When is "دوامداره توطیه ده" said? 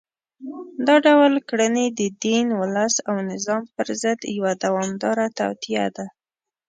4.63-6.05